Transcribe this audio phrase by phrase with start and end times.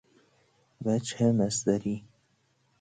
[0.85, 2.05] وجه مصدری